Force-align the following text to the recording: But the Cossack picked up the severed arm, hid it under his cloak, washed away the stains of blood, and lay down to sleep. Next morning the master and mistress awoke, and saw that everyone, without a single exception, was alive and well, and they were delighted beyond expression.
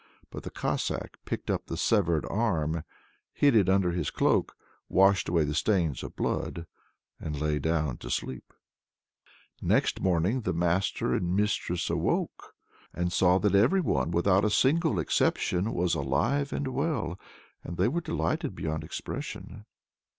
But 0.31 0.41
the 0.41 0.49
Cossack 0.49 1.19
picked 1.25 1.51
up 1.51 1.67
the 1.67 1.77
severed 1.77 2.25
arm, 2.27 2.83
hid 3.31 3.55
it 3.55 3.69
under 3.69 3.91
his 3.91 4.09
cloak, 4.09 4.55
washed 4.89 5.29
away 5.29 5.43
the 5.43 5.53
stains 5.53 6.01
of 6.01 6.15
blood, 6.15 6.65
and 7.19 7.39
lay 7.39 7.59
down 7.59 7.97
to 7.97 8.09
sleep. 8.09 8.51
Next 9.61 10.01
morning 10.01 10.41
the 10.41 10.53
master 10.53 11.13
and 11.13 11.35
mistress 11.35 11.87
awoke, 11.87 12.55
and 12.91 13.13
saw 13.13 13.37
that 13.41 13.53
everyone, 13.53 14.09
without 14.09 14.43
a 14.43 14.49
single 14.49 14.97
exception, 14.97 15.71
was 15.71 15.93
alive 15.93 16.51
and 16.51 16.69
well, 16.69 17.19
and 17.63 17.77
they 17.77 17.87
were 17.87 18.01
delighted 18.01 18.55
beyond 18.55 18.83
expression. 18.83 19.65